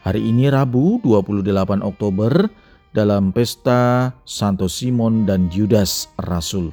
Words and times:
Hari 0.00 0.32
ini 0.32 0.48
Rabu 0.48 0.96
28 1.04 1.84
Oktober 1.84 2.48
dalam 2.96 3.36
pesta 3.36 4.08
Santo 4.24 4.64
Simon 4.64 5.28
dan 5.28 5.52
Yudas 5.52 6.08
Rasul. 6.24 6.72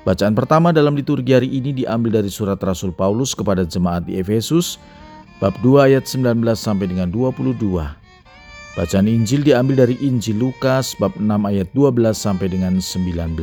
Bacaan 0.00 0.32
pertama 0.32 0.72
dalam 0.72 0.96
liturgi 0.96 1.36
hari 1.36 1.52
ini 1.52 1.76
diambil 1.76 2.24
dari 2.24 2.32
surat 2.32 2.56
Rasul 2.64 2.96
Paulus 2.96 3.36
kepada 3.36 3.68
jemaat 3.68 4.08
di 4.08 4.16
Efesus 4.16 4.80
bab 5.44 5.52
2 5.60 5.92
ayat 5.92 6.08
19 6.08 6.40
sampai 6.56 6.88
dengan 6.88 7.12
22. 7.12 7.52
Bacaan 8.80 9.06
Injil 9.12 9.44
diambil 9.44 9.84
dari 9.84 10.00
Injil 10.00 10.40
Lukas 10.40 10.96
bab 10.96 11.12
6 11.20 11.28
ayat 11.28 11.68
12 11.76 12.16
sampai 12.16 12.48
dengan 12.48 12.80
19. 12.80 13.36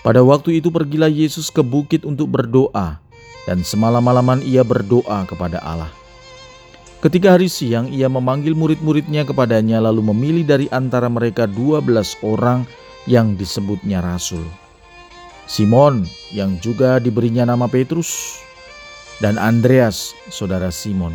Pada 0.00 0.24
waktu 0.24 0.56
itu 0.56 0.72
pergilah 0.72 1.12
Yesus 1.12 1.52
ke 1.52 1.60
bukit 1.60 2.08
untuk 2.08 2.32
berdoa 2.32 2.96
dan 3.44 3.60
semalam-malaman 3.60 4.40
ia 4.40 4.64
berdoa 4.64 5.28
kepada 5.28 5.60
Allah. 5.60 6.01
Ketika 7.02 7.34
hari 7.34 7.50
siang 7.50 7.90
ia 7.90 8.06
memanggil 8.06 8.54
murid-muridnya 8.54 9.26
kepadanya 9.26 9.82
lalu 9.82 10.14
memilih 10.14 10.46
dari 10.46 10.66
antara 10.70 11.10
mereka 11.10 11.50
dua 11.50 11.82
belas 11.82 12.14
orang 12.22 12.62
yang 13.10 13.34
disebutnya 13.34 13.98
rasul. 13.98 14.46
Simon 15.50 16.06
yang 16.30 16.62
juga 16.62 17.02
diberinya 17.02 17.42
nama 17.42 17.66
Petrus 17.66 18.38
dan 19.18 19.34
Andreas 19.34 20.14
saudara 20.30 20.70
Simon. 20.70 21.10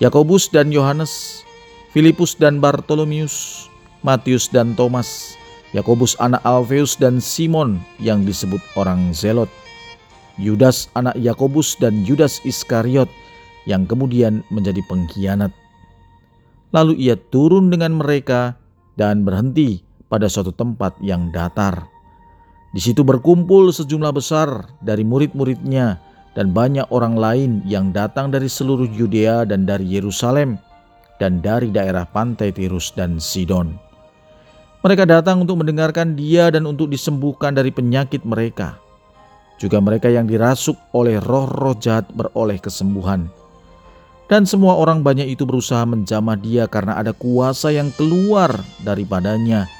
Yakobus 0.00 0.48
dan 0.48 0.72
Yohanes, 0.72 1.44
Filipus 1.92 2.32
dan 2.32 2.56
Bartolomius, 2.56 3.68
Matius 4.00 4.48
dan 4.48 4.72
Thomas, 4.80 5.36
Yakobus 5.76 6.16
anak 6.24 6.40
Alfeus 6.40 6.96
dan 6.96 7.20
Simon 7.20 7.84
yang 8.00 8.24
disebut 8.24 8.64
orang 8.80 9.12
Zelot, 9.12 9.52
Yudas 10.40 10.88
anak 10.96 11.20
Yakobus 11.20 11.76
dan 11.76 12.00
Yudas 12.08 12.40
Iskariot 12.48 13.12
yang 13.66 13.84
kemudian 13.84 14.46
menjadi 14.48 14.80
pengkhianat. 14.86 15.52
Lalu 16.74 16.98
ia 16.98 17.14
turun 17.18 17.68
dengan 17.68 17.98
mereka 17.98 18.56
dan 18.94 19.22
berhenti 19.22 19.82
pada 20.06 20.30
suatu 20.30 20.54
tempat 20.54 20.96
yang 21.02 21.30
datar. 21.34 21.86
Di 22.74 22.80
situ 22.82 23.02
berkumpul 23.02 23.70
sejumlah 23.70 24.12
besar 24.14 24.48
dari 24.82 25.02
murid-muridnya 25.06 25.98
dan 26.36 26.52
banyak 26.52 26.84
orang 26.92 27.16
lain 27.16 27.50
yang 27.64 27.90
datang 27.90 28.28
dari 28.28 28.46
seluruh 28.46 28.86
Yudea 28.86 29.48
dan 29.48 29.64
dari 29.64 29.88
Yerusalem 29.88 30.60
dan 31.16 31.40
dari 31.40 31.72
daerah 31.72 32.04
pantai 32.04 32.52
Tirus 32.52 32.92
dan 32.92 33.16
Sidon. 33.16 33.72
Mereka 34.84 35.08
datang 35.08 35.42
untuk 35.42 35.64
mendengarkan 35.64 36.14
dia 36.14 36.52
dan 36.52 36.68
untuk 36.68 36.92
disembuhkan 36.92 37.56
dari 37.56 37.72
penyakit 37.72 38.22
mereka. 38.22 38.76
Juga 39.56 39.80
mereka 39.80 40.12
yang 40.12 40.28
dirasuk 40.28 40.76
oleh 40.92 41.16
roh-roh 41.16 41.74
jahat 41.80 42.04
beroleh 42.12 42.60
kesembuhan. 42.60 43.32
Dan 44.26 44.42
semua 44.42 44.74
orang 44.74 45.06
banyak 45.06 45.38
itu 45.38 45.46
berusaha 45.46 45.86
menjamah 45.86 46.34
dia 46.34 46.66
karena 46.66 46.98
ada 46.98 47.14
kuasa 47.14 47.70
yang 47.70 47.94
keluar 47.94 48.50
daripadanya 48.82 49.70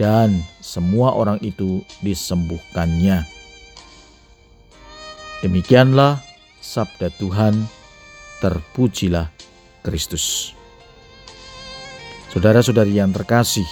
dan 0.00 0.40
semua 0.64 1.12
orang 1.12 1.36
itu 1.44 1.84
disembuhkannya. 2.00 3.26
Demikianlah 5.44 6.22
sabda 6.62 7.12
Tuhan, 7.20 7.68
terpujilah 8.38 9.28
Kristus. 9.84 10.56
Saudara-saudari 12.32 12.96
yang 12.96 13.10
terkasih, 13.10 13.66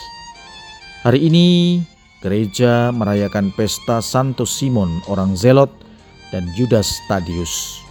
hari 1.07 1.31
ini 1.31 1.78
gereja 2.21 2.91
merayakan 2.91 3.55
pesta 3.55 4.03
Santo 4.03 4.43
Simon 4.43 4.99
orang 5.07 5.39
Zelot 5.39 5.71
dan 6.34 6.45
Judas 6.59 6.99
Tadius. 7.07 7.88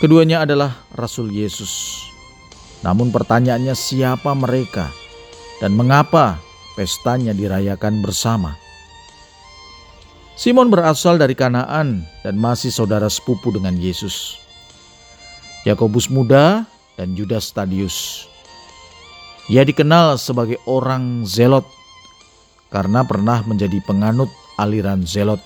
Keduanya 0.00 0.48
adalah 0.48 0.88
Rasul 0.96 1.28
Yesus. 1.28 2.00
Namun 2.80 3.12
pertanyaannya 3.12 3.76
siapa 3.76 4.32
mereka 4.32 4.88
dan 5.60 5.76
mengapa 5.76 6.40
pestanya 6.72 7.36
dirayakan 7.36 8.00
bersama. 8.00 8.56
Simon 10.40 10.72
berasal 10.72 11.20
dari 11.20 11.36
Kanaan 11.36 12.08
dan 12.24 12.40
masih 12.40 12.72
saudara 12.72 13.12
sepupu 13.12 13.52
dengan 13.52 13.76
Yesus. 13.76 14.40
Yakobus 15.68 16.08
muda 16.08 16.64
dan 16.96 17.12
Judas 17.12 17.52
Tadius. 17.52 18.24
Ia 19.52 19.68
dikenal 19.68 20.16
sebagai 20.16 20.56
orang 20.64 21.28
Zelot 21.28 21.68
karena 22.72 23.04
pernah 23.04 23.44
menjadi 23.44 23.76
penganut 23.84 24.32
aliran 24.56 25.04
Zelot, 25.04 25.44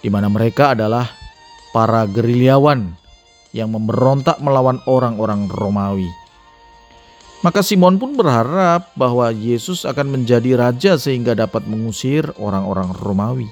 di 0.00 0.08
mana 0.08 0.32
mereka 0.32 0.72
adalah 0.72 1.12
para 1.76 2.08
gerilyawan 2.08 3.04
yang 3.56 3.72
memberontak 3.72 4.36
melawan 4.44 4.76
orang-orang 4.84 5.48
Romawi. 5.48 6.12
Maka 7.40 7.64
Simon 7.64 7.96
pun 7.96 8.12
berharap 8.12 8.92
bahwa 8.92 9.32
Yesus 9.32 9.88
akan 9.88 10.20
menjadi 10.20 10.60
raja 10.60 11.00
sehingga 11.00 11.32
dapat 11.32 11.64
mengusir 11.64 12.28
orang-orang 12.36 12.92
Romawi. 12.92 13.48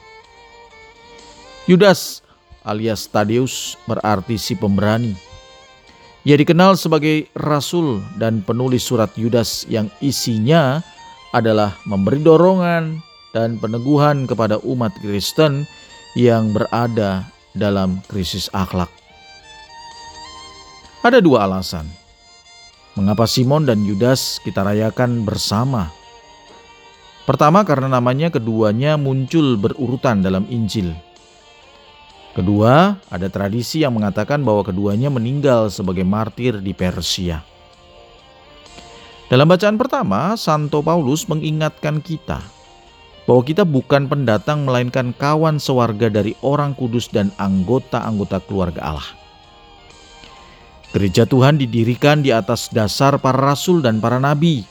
Yudas 1.64 2.20
alias 2.64 3.08
Tadeus 3.08 3.80
berarti 3.88 4.36
si 4.36 4.52
pemberani. 4.52 5.16
Ia 6.24 6.40
dikenal 6.40 6.80
sebagai 6.80 7.28
rasul 7.36 8.00
dan 8.16 8.40
penulis 8.40 8.84
surat 8.84 9.12
Yudas 9.16 9.68
yang 9.68 9.92
isinya 10.00 10.80
adalah 11.36 11.76
memberi 11.84 12.24
dorongan 12.24 13.04
dan 13.36 13.60
peneguhan 13.60 14.24
kepada 14.24 14.56
umat 14.64 14.96
Kristen 15.04 15.68
yang 16.16 16.56
berada 16.56 17.28
dalam 17.52 18.00
krisis 18.08 18.48
akhlak. 18.56 19.03
Ada 21.04 21.20
dua 21.20 21.44
alasan 21.44 21.84
Mengapa 22.96 23.28
Simon 23.28 23.68
dan 23.68 23.84
Yudas 23.84 24.40
kita 24.40 24.64
rayakan 24.64 25.28
bersama? 25.28 25.92
Pertama 27.28 27.60
karena 27.60 27.92
namanya 27.92 28.32
keduanya 28.32 28.96
muncul 28.96 29.60
berurutan 29.60 30.24
dalam 30.24 30.48
Injil. 30.48 30.96
Kedua, 32.32 32.96
ada 33.12 33.28
tradisi 33.28 33.84
yang 33.84 34.00
mengatakan 34.00 34.40
bahwa 34.48 34.64
keduanya 34.64 35.12
meninggal 35.12 35.68
sebagai 35.68 36.08
martir 36.08 36.64
di 36.64 36.72
Persia. 36.72 37.44
Dalam 39.28 39.44
bacaan 39.44 39.76
pertama, 39.76 40.40
Santo 40.40 40.80
Paulus 40.80 41.28
mengingatkan 41.28 42.00
kita 42.00 42.40
bahwa 43.28 43.44
kita 43.44 43.68
bukan 43.68 44.08
pendatang 44.08 44.64
melainkan 44.64 45.12
kawan 45.12 45.60
sewarga 45.60 46.08
dari 46.08 46.32
orang 46.40 46.72
kudus 46.72 47.12
dan 47.12 47.28
anggota-anggota 47.36 48.40
keluarga 48.48 48.96
Allah. 48.96 49.23
Gereja 50.94 51.26
Tuhan 51.26 51.58
didirikan 51.58 52.22
di 52.22 52.30
atas 52.30 52.70
dasar 52.70 53.18
para 53.18 53.34
rasul 53.34 53.82
dan 53.82 53.98
para 53.98 54.22
nabi, 54.22 54.62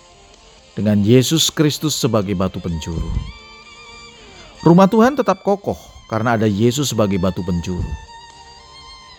dengan 0.72 1.04
Yesus 1.04 1.52
Kristus 1.52 2.00
sebagai 2.00 2.32
batu 2.32 2.64
penjuru. 2.64 3.12
Rumah 4.64 4.88
Tuhan 4.88 5.20
tetap 5.20 5.44
kokoh 5.44 5.76
karena 6.08 6.40
ada 6.40 6.48
Yesus 6.48 6.96
sebagai 6.96 7.20
batu 7.20 7.44
penjuru. 7.44 7.84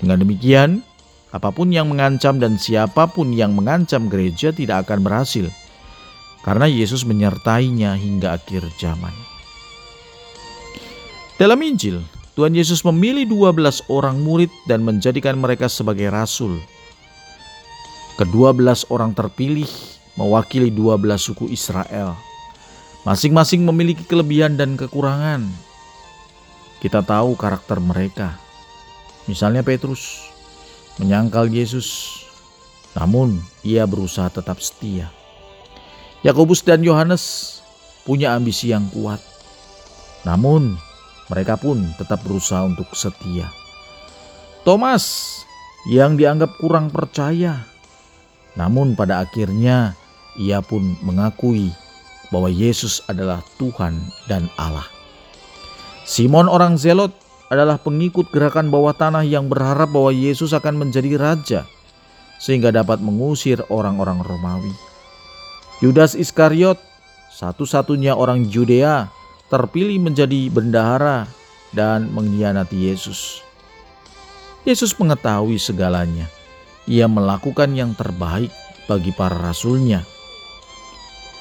Dengan 0.00 0.24
demikian, 0.24 0.80
apa 1.28 1.52
pun 1.52 1.68
yang 1.68 1.92
mengancam 1.92 2.40
dan 2.40 2.56
siapa 2.56 3.04
pun 3.12 3.36
yang 3.36 3.52
mengancam 3.52 4.08
gereja 4.08 4.48
tidak 4.56 4.88
akan 4.88 5.04
berhasil, 5.04 5.52
karena 6.40 6.64
Yesus 6.64 7.04
menyertainya 7.04 8.00
hingga 8.00 8.40
akhir 8.40 8.64
zaman. 8.80 9.12
Dalam 11.36 11.60
Injil, 11.60 12.00
Tuhan 12.32 12.56
Yesus 12.56 12.80
memilih 12.80 13.28
12 13.28 13.92
orang 13.92 14.24
murid 14.24 14.48
dan 14.64 14.80
menjadikan 14.80 15.36
mereka 15.36 15.68
sebagai 15.68 16.08
rasul 16.08 16.64
Kedua 18.14 18.54
belas 18.54 18.86
orang 18.94 19.10
terpilih 19.10 19.66
mewakili 20.14 20.70
dua 20.70 20.94
belas 20.94 21.26
suku 21.26 21.50
Israel. 21.50 22.14
Masing-masing 23.02 23.66
memiliki 23.66 24.06
kelebihan 24.06 24.54
dan 24.54 24.78
kekurangan. 24.78 25.50
Kita 26.78 27.02
tahu 27.02 27.34
karakter 27.34 27.82
mereka. 27.82 28.38
Misalnya 29.26 29.66
Petrus 29.66 30.30
menyangkal 31.02 31.50
Yesus, 31.50 32.22
namun 32.94 33.42
ia 33.66 33.82
berusaha 33.82 34.30
tetap 34.30 34.62
setia. 34.62 35.10
Yakobus 36.22 36.62
dan 36.62 36.86
Yohanes 36.86 37.58
punya 38.06 38.38
ambisi 38.38 38.70
yang 38.70 38.86
kuat, 38.94 39.18
namun 40.22 40.78
mereka 41.26 41.58
pun 41.58 41.82
tetap 41.98 42.22
berusaha 42.22 42.62
untuk 42.62 42.94
setia. 42.94 43.50
Thomas 44.62 45.34
yang 45.90 46.14
dianggap 46.14 46.56
kurang 46.62 46.94
percaya 46.94 47.73
Namun 48.54 48.94
pada 48.94 49.22
akhirnya 49.22 49.98
ia 50.38 50.62
pun 50.62 50.94
mengakui 51.02 51.74
bahwa 52.30 52.50
Yesus 52.50 53.02
adalah 53.06 53.42
Tuhan 53.58 53.98
dan 54.26 54.50
Allah. 54.58 54.86
Simon 56.04 56.50
orang 56.50 56.74
Zelot 56.78 57.14
adalah 57.48 57.78
pengikut 57.78 58.28
gerakan 58.34 58.68
bawah 58.68 58.92
tanah 58.94 59.22
yang 59.22 59.46
berharap 59.46 59.90
bahwa 59.94 60.10
Yesus 60.10 60.50
akan 60.50 60.86
menjadi 60.86 61.14
raja 61.14 61.60
sehingga 62.42 62.74
dapat 62.74 63.00
mengusir 63.00 63.62
orang-orang 63.70 64.20
Romawi. 64.20 64.74
Yudas 65.80 66.18
Iskariot, 66.18 66.76
satu-satunya 67.30 68.14
orang 68.14 68.46
Judea, 68.50 69.08
terpilih 69.48 70.02
menjadi 70.02 70.50
bendahara 70.50 71.30
dan 71.70 72.10
mengkhianati 72.10 72.90
Yesus. 72.90 73.42
Yesus 74.64 74.96
mengetahui 74.96 75.60
segalanya. 75.60 76.26
Ia 76.84 77.08
melakukan 77.08 77.72
yang 77.72 77.96
terbaik 77.96 78.52
bagi 78.84 79.10
para 79.16 79.36
rasulnya. 79.40 80.04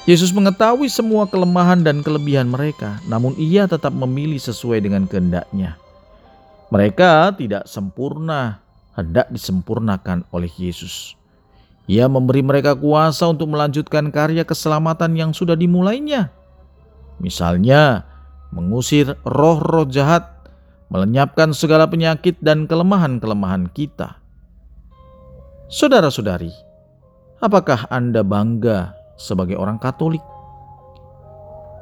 Yesus 0.04 0.36
mengetahui 0.36 0.92
semua 0.92 1.24
kelemahan 1.24 1.80
dan 1.80 2.04
kelebihan 2.04 2.48
mereka, 2.48 3.00
namun 3.08 3.32
ia 3.40 3.64
tetap 3.64 3.92
memilih 3.92 4.36
sesuai 4.36 4.84
dengan 4.84 5.08
kehendaknya. 5.08 5.80
Mereka 6.68 7.40
tidak 7.40 7.64
sempurna, 7.64 8.60
hendak 8.96 9.32
disempurnakan 9.32 10.28
oleh 10.28 10.52
Yesus. 10.60 11.16
Ia 11.84 12.08
memberi 12.08 12.40
mereka 12.40 12.72
kuasa 12.72 13.28
untuk 13.28 13.52
melanjutkan 13.52 14.08
karya 14.08 14.44
keselamatan 14.44 15.12
yang 15.16 15.30
sudah 15.36 15.56
dimulainya. 15.56 16.32
Misalnya, 17.20 18.08
mengusir 18.52 19.16
roh-roh 19.24 19.84
jahat 19.88 20.48
melenyapkan 20.88 21.52
segala 21.52 21.88
penyakit 21.88 22.40
dan 22.40 22.64
kelemahan-kelemahan 22.64 23.68
kita. 23.72 24.23
Saudara-saudari, 25.64 26.52
apakah 27.40 27.88
Anda 27.88 28.20
bangga 28.20 28.92
sebagai 29.16 29.56
orang 29.56 29.80
Katolik? 29.80 30.20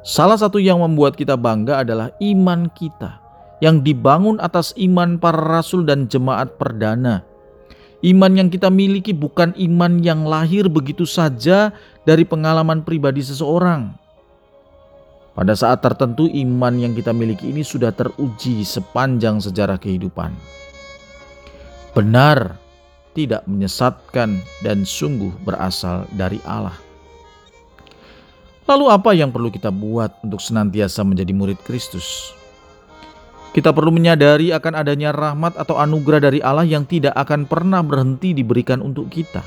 Salah 0.07 0.39
satu 0.39 0.55
yang 0.55 0.79
membuat 0.79 1.19
kita 1.19 1.35
bangga 1.35 1.83
adalah 1.83 2.15
iman 2.23 2.71
kita 2.71 3.19
yang 3.59 3.83
dibangun 3.83 4.39
atas 4.39 4.71
iman 4.79 5.19
para 5.19 5.59
rasul 5.59 5.83
dan 5.83 6.07
jemaat 6.07 6.55
perdana. 6.55 7.27
Iman 8.03 8.39
yang 8.39 8.47
kita 8.47 8.71
miliki 8.71 9.11
bukan 9.11 9.51
iman 9.55 9.99
yang 9.99 10.27
lahir 10.27 10.71
begitu 10.71 11.03
saja 11.03 11.75
dari 12.07 12.23
pengalaman 12.23 12.87
pribadi 12.87 13.19
seseorang, 13.23 13.95
pada 15.35 15.55
saat 15.59 15.83
tertentu 15.83 16.27
iman 16.27 16.75
yang 16.79 16.95
kita 16.95 17.11
miliki 17.11 17.51
ini 17.51 17.67
sudah 17.67 17.91
teruji 17.91 18.63
sepanjang 18.63 19.43
sejarah 19.43 19.75
kehidupan. 19.79 20.35
Benar, 21.95 22.62
tidak 23.13 23.45
menyesatkan 23.45 24.41
dan 24.65 24.83
sungguh 24.83 25.31
berasal 25.45 26.09
dari 26.13 26.41
Allah. 26.43 26.75
Lalu 28.63 28.85
apa 28.89 29.11
yang 29.13 29.29
perlu 29.29 29.51
kita 29.53 29.69
buat 29.69 30.23
untuk 30.23 30.39
senantiasa 30.39 31.03
menjadi 31.05 31.31
murid 31.35 31.59
Kristus? 31.61 32.33
Kita 33.53 33.69
perlu 33.69 33.93
menyadari 33.93 34.49
akan 34.49 34.73
adanya 34.81 35.13
rahmat 35.13 35.53
atau 35.61 35.77
anugerah 35.77 36.21
dari 36.25 36.39
Allah 36.41 36.65
yang 36.65 36.89
tidak 36.89 37.13
akan 37.13 37.45
pernah 37.45 37.85
berhenti 37.85 38.33
diberikan 38.33 38.81
untuk 38.81 39.13
kita. 39.13 39.45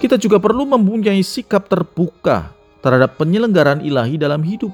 Kita 0.00 0.18
juga 0.18 0.42
perlu 0.42 0.66
mempunyai 0.66 1.20
sikap 1.22 1.70
terbuka 1.70 2.50
terhadap 2.80 3.20
penyelenggaraan 3.20 3.84
ilahi 3.84 4.16
dalam 4.16 4.40
hidup. 4.40 4.72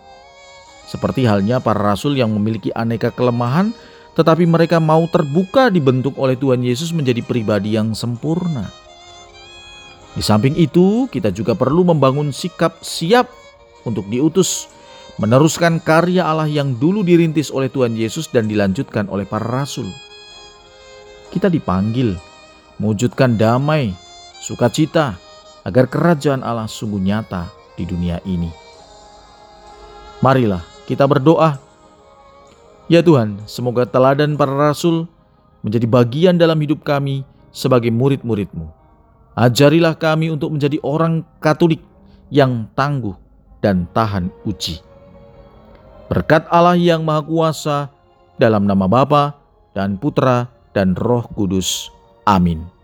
Seperti 0.87 1.27
halnya 1.27 1.59
para 1.59 1.83
rasul 1.83 2.15
yang 2.15 2.31
memiliki 2.31 2.71
aneka 2.71 3.11
kelemahan, 3.11 3.75
tetapi 4.17 4.49
mereka 4.49 4.81
mau 4.81 5.05
terbuka 5.07 5.69
dibentuk 5.69 6.17
oleh 6.17 6.41
Tuhan 6.41 6.65
Yesus 6.65 6.91
menjadi 6.97 7.21
pribadi 7.21 7.77
yang 7.77 7.93
sempurna. 7.93 8.73
Di 10.17 10.25
samping 10.25 10.57
itu, 10.57 11.05
kita 11.13 11.29
juga 11.29 11.53
perlu 11.53 11.85
membangun 11.85 12.33
sikap 12.33 12.81
siap 12.81 13.29
untuk 13.85 14.09
diutus, 14.09 14.73
meneruskan 15.21 15.77
karya 15.85 16.25
Allah 16.25 16.49
yang 16.49 16.73
dulu 16.81 17.05
dirintis 17.05 17.53
oleh 17.53 17.69
Tuhan 17.69 17.93
Yesus 17.93 18.33
dan 18.33 18.49
dilanjutkan 18.49 19.13
oleh 19.13 19.29
para 19.29 19.45
rasul. 19.45 19.93
Kita 21.29 21.53
dipanggil 21.53 22.17
mewujudkan 22.81 23.37
damai, 23.37 23.93
sukacita, 24.41 25.21
agar 25.69 25.85
kerajaan 25.93 26.41
Allah 26.41 26.65
sungguh 26.65 27.03
nyata 27.03 27.53
di 27.77 27.85
dunia 27.85 28.17
ini. 28.25 28.49
Marilah 30.25 30.65
kita 30.89 31.05
berdoa. 31.05 31.66
Ya 32.87 33.03
Tuhan, 33.03 33.43
semoga 33.51 33.83
teladan 33.83 34.39
para 34.39 34.55
rasul 34.55 35.11
menjadi 35.67 35.91
bagian 35.91 36.39
dalam 36.39 36.55
hidup 36.63 36.87
kami 36.87 37.27
sebagai 37.51 37.91
murid-muridmu. 37.91 38.71
Ajarilah 39.35 39.99
kami 39.99 40.31
untuk 40.31 40.55
menjadi 40.55 40.79
orang 40.87 41.27
Katolik 41.43 41.83
yang 42.31 42.71
tangguh 42.79 43.19
dan 43.59 43.91
tahan 43.91 44.31
uji. 44.47 44.79
Berkat 46.07 46.47
Allah 46.47 46.79
yang 46.79 47.03
Maha 47.03 47.27
Kuasa, 47.27 47.79
dalam 48.39 48.69
nama 48.71 48.87
Bapa 48.87 49.35
dan 49.75 49.99
Putra 49.99 50.47
dan 50.71 50.95
Roh 50.95 51.27
Kudus. 51.35 51.91
Amin. 52.23 52.76